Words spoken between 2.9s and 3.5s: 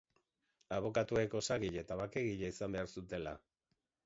zutela.